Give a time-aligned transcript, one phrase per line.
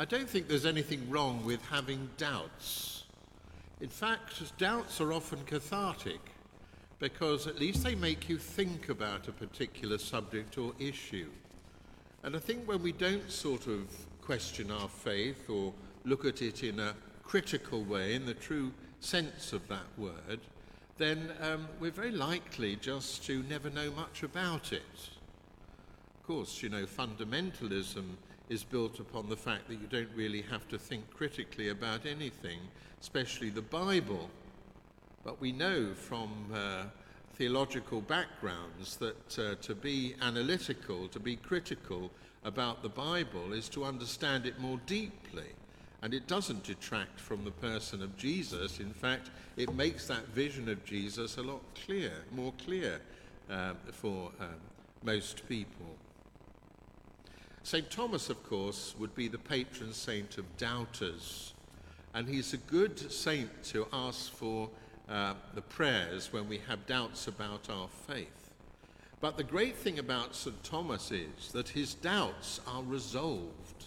[0.00, 3.02] I don't think there's anything wrong with having doubts.
[3.80, 6.20] In fact, doubts are often cathartic
[7.00, 11.28] because at least they make you think about a particular subject or issue.
[12.22, 13.88] And I think when we don't sort of
[14.20, 15.74] question our faith or
[16.04, 16.94] look at it in a
[17.24, 18.70] critical way, in the true
[19.00, 20.38] sense of that word,
[20.96, 24.82] then um, we're very likely just to never know much about it.
[26.20, 28.04] Of course, you know, fundamentalism
[28.48, 32.60] is built upon the fact that you don't really have to think critically about anything,
[33.00, 34.30] especially the Bible.
[35.24, 36.84] But we know from uh,
[37.34, 42.10] theological backgrounds that uh, to be analytical, to be critical
[42.44, 45.52] about the Bible, is to understand it more deeply.
[46.00, 48.78] And it doesn't detract from the person of Jesus.
[48.78, 53.00] In fact, it makes that vision of Jesus a lot clearer, more clear
[53.50, 54.54] um, for um,
[55.02, 55.96] most people.
[57.62, 57.90] St.
[57.90, 61.52] Thomas, of course, would be the patron saint of doubters.
[62.14, 64.70] And he's a good saint to ask for
[65.08, 68.50] uh, the prayers when we have doubts about our faith.
[69.20, 70.62] But the great thing about St.
[70.62, 73.86] Thomas is that his doubts are resolved.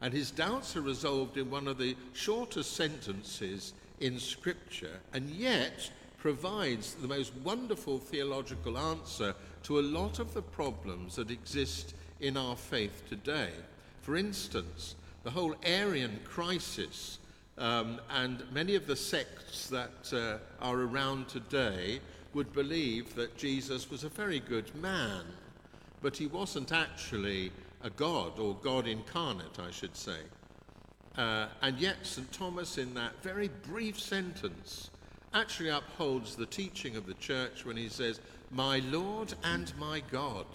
[0.00, 5.90] And his doubts are resolved in one of the shortest sentences in Scripture, and yet
[6.18, 12.36] provides the most wonderful theological answer to a lot of the problems that exist in
[12.36, 13.50] our faith today.
[14.00, 17.18] For instance, the whole Arian crisis
[17.58, 22.00] um, and many of the sects that uh, are around today
[22.32, 25.24] would believe that Jesus was a very good man,
[26.00, 30.20] but he wasn't actually a God, or God incarnate, I should say.
[31.16, 32.32] Uh, and yet, St.
[32.32, 34.90] Thomas, in that very brief sentence,
[35.34, 38.20] actually upholds the teaching of the church when he says,
[38.50, 40.46] My Lord and my God.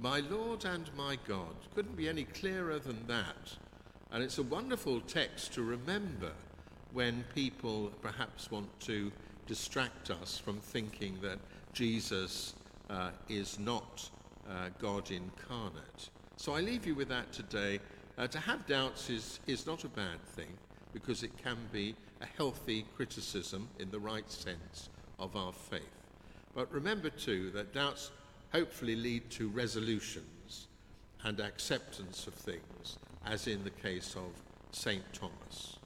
[0.00, 1.54] My Lord and my God.
[1.74, 3.56] Couldn't be any clearer than that.
[4.10, 6.32] And it's a wonderful text to remember
[6.92, 9.10] when people perhaps want to
[9.46, 11.38] distract us from thinking that
[11.72, 12.54] Jesus
[12.90, 14.08] uh, is not
[14.48, 16.10] uh, God incarnate.
[16.36, 17.80] So I leave you with that today.
[18.16, 20.56] Uh, to have doubts is, is not a bad thing
[20.92, 24.88] because it can be a healthy criticism in the right sense
[25.18, 25.82] of our faith.
[26.54, 28.12] But remember too that doubts
[28.54, 30.68] hopefully lead to resolutions
[31.24, 34.30] and acceptance of things, as in the case of
[34.70, 35.02] St.
[35.12, 35.78] Thomas.